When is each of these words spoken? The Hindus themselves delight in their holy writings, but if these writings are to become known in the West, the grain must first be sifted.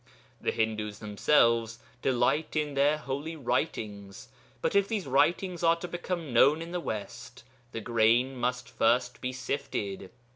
The 0.41 0.49
Hindus 0.49 0.97
themselves 0.97 1.77
delight 2.01 2.55
in 2.55 2.73
their 2.73 2.97
holy 2.97 3.35
writings, 3.35 4.29
but 4.59 4.75
if 4.75 4.87
these 4.87 5.05
writings 5.05 5.61
are 5.61 5.75
to 5.75 5.87
become 5.87 6.33
known 6.33 6.59
in 6.59 6.71
the 6.71 6.79
West, 6.79 7.43
the 7.71 7.81
grain 7.81 8.35
must 8.35 8.67
first 8.67 9.21
be 9.21 9.31
sifted. 9.31 10.09